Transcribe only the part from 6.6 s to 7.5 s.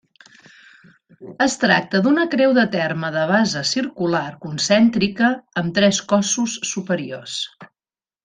superiors.